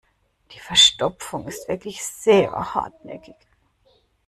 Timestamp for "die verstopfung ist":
0.51-1.67